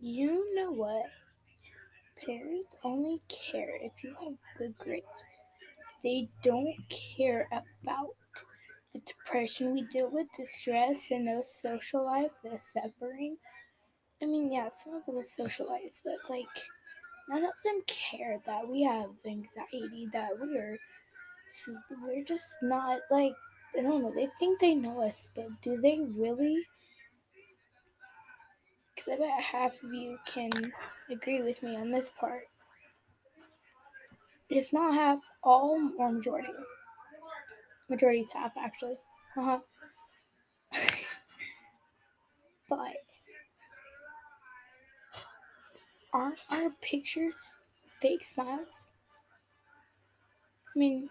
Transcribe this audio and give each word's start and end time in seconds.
You 0.00 0.52
know 0.54 0.72
what? 0.72 1.06
Parents 2.24 2.76
only 2.84 3.20
care 3.28 3.74
if 3.82 4.04
you 4.04 4.14
have 4.14 4.34
good 4.56 4.78
grades. 4.78 5.24
They 6.02 6.28
don't 6.42 6.76
care 6.88 7.48
about 7.52 8.16
the 8.92 9.00
depression 9.00 9.72
we 9.72 9.82
deal 9.82 10.10
with, 10.10 10.28
the 10.38 10.46
stress, 10.46 11.10
and 11.10 11.28
the 11.28 11.44
social 11.44 12.04
life, 12.06 12.32
the 12.44 12.58
suffering. 12.58 13.38
I 14.22 14.26
mean, 14.26 14.52
yeah, 14.52 14.70
some 14.70 14.94
of 14.96 15.08
us 15.16 15.16
are 15.40 15.48
socialized, 15.48 16.02
but 16.04 16.30
like, 16.30 16.48
none 17.28 17.44
of 17.44 17.54
them 17.64 17.82
care 17.86 18.40
that 18.46 18.68
we 18.68 18.82
have 18.84 19.10
anxiety, 19.26 20.08
that 20.12 20.38
we're 20.40 20.78
we're 22.02 22.24
just 22.24 22.48
not 22.62 23.00
like 23.10 23.34
I 23.78 23.82
don't 23.82 24.02
know. 24.02 24.12
They 24.14 24.28
think 24.38 24.58
they 24.60 24.74
know 24.74 25.02
us, 25.02 25.30
but 25.34 25.46
do 25.62 25.80
they 25.80 26.00
really? 26.00 26.64
Because 29.04 29.20
I 29.20 29.26
bet 29.26 29.42
half 29.42 29.82
of 29.82 29.94
you 29.94 30.18
can 30.26 30.72
agree 31.10 31.42
with 31.42 31.62
me 31.62 31.76
on 31.76 31.90
this 31.90 32.10
part. 32.10 32.44
If 34.50 34.72
not 34.72 34.94
half, 34.94 35.20
all 35.42 35.92
or 35.98 36.12
majority. 36.12 36.48
Majority's 37.88 38.32
half, 38.32 38.52
actually. 38.56 38.98
Uh 39.36 39.42
huh. 39.42 39.60
but 42.68 42.96
aren't 46.12 46.38
our 46.50 46.70
pictures 46.82 47.58
fake 48.02 48.24
smiles? 48.24 48.92
I 50.74 50.78
mean, 50.78 51.08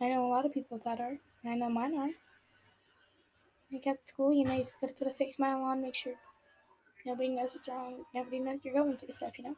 I 0.00 0.08
know 0.08 0.24
a 0.24 0.28
lot 0.28 0.46
of 0.46 0.52
people 0.52 0.80
that 0.84 1.00
are. 1.00 1.18
And 1.44 1.52
I 1.52 1.54
know 1.54 1.70
mine 1.70 1.96
are. 1.96 2.27
Like 3.72 3.86
at 3.86 4.06
school, 4.06 4.32
you 4.32 4.44
know, 4.44 4.54
you 4.54 4.64
just 4.64 4.80
gotta 4.80 4.92
put 4.94 5.06
a 5.08 5.12
fake 5.12 5.34
smile 5.34 5.62
on, 5.62 5.80
make 5.82 5.94
sure 5.94 6.14
nobody 7.06 7.30
knows 7.30 7.50
what's 7.54 7.68
wrong, 7.68 8.04
nobody 8.14 8.40
knows 8.40 8.60
you're 8.64 8.74
going 8.74 8.96
through 8.96 9.14
stuff, 9.14 9.38
you 9.38 9.44
know? 9.44 9.56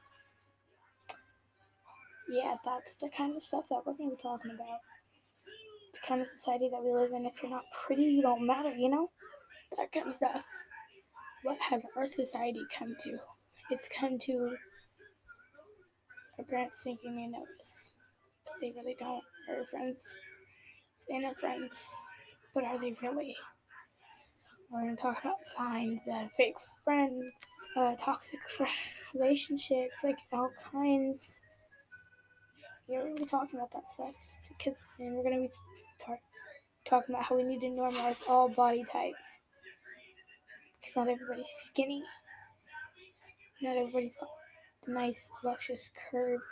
Yeah, 2.29 2.57
that's 2.65 2.95
the 2.95 3.09
kind 3.11 3.37
of 3.37 3.43
stuff 3.43 3.69
that 3.69 3.85
we're 3.85 3.95
gonna 3.95 4.11
be 4.11 4.17
talking 4.17 4.53
about. 4.53 4.81
The 5.93 5.99
kind 6.07 6.21
of 6.21 6.29
society 6.29 6.69
that 6.69 6.83
we 6.83 6.93
live 6.93 7.13
in. 7.13 7.27
If 7.27 7.43
you're 7.43 7.51
not 7.51 7.65
pretty, 7.85 8.05
you 8.05 8.23
don't 8.23 8.47
matter, 8.47 8.73
you 8.73 8.89
know? 8.89 9.11
That 9.77 9.93
kind 9.93 10.09
of 10.09 10.15
stuff. 10.15 10.45
What 11.43 11.59
has 11.61 11.85
our 11.97 12.07
society 12.07 12.63
come 12.77 12.97
to? 13.01 13.19
It's 13.71 13.89
come 13.89 14.19
to 14.21 14.57
our 16.39 16.45
parents 16.45 16.83
thinking 16.83 17.15
they 17.17 17.27
know 17.27 17.45
us, 17.61 17.91
but 18.45 18.55
they 18.61 18.73
really 18.73 18.97
don't. 18.99 19.23
Our 19.49 19.65
friends 19.67 20.05
saying 20.97 21.23
they're 21.23 21.35
friends, 21.35 21.87
but 22.55 22.65
are 22.65 22.79
they 22.79 22.95
really? 23.03 23.37
We're 24.73 24.83
going 24.83 24.97
to 24.97 25.03
talk 25.03 25.19
about 25.19 25.45
signs, 25.57 26.01
uh, 26.07 26.29
fake 26.37 26.55
friends, 26.85 27.25
uh, 27.77 27.97
toxic 27.97 28.39
relationships, 29.15 30.05
like 30.05 30.19
all 30.33 30.51
kinds. 30.71 31.41
Yeah, 32.89 32.99
we're 32.99 33.05
going 33.07 33.17
to 33.17 33.23
be 33.25 33.29
talking 33.29 33.59
about 33.59 33.73
that 33.73 33.91
stuff 33.91 34.15
because, 34.49 34.79
and 35.01 35.17
we're 35.17 35.25
going 35.25 35.35
to 35.35 35.49
be 35.49 35.55
tar- 36.05 36.21
talking 36.85 37.15
about 37.15 37.25
how 37.25 37.37
we 37.37 37.43
need 37.43 37.61
to 37.63 37.67
normalize 37.67 38.17
all 38.29 38.49
body 38.49 38.85
types 38.85 39.41
because 40.81 40.95
not 40.95 41.09
everybody's 41.09 41.51
skinny. 41.65 42.05
Not 43.63 43.77
everybody's 43.77 44.17
got 44.17 44.31
nice, 44.87 45.31
luscious 45.43 45.91
curves. 46.11 46.45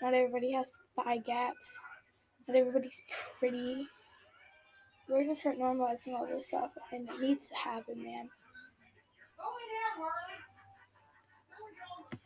Not 0.00 0.14
everybody 0.14 0.52
has 0.52 0.66
thigh 0.96 1.18
gaps. 1.18 1.72
Not 2.46 2.56
everybody's 2.56 3.02
pretty 3.38 3.88
we're 5.14 5.22
gonna 5.22 5.36
start 5.36 5.60
normalizing 5.60 6.18
all 6.18 6.26
this 6.26 6.48
stuff, 6.48 6.72
and 6.90 7.08
it 7.08 7.20
needs 7.20 7.48
to 7.48 7.54
happen, 7.54 8.02
man. 8.02 8.28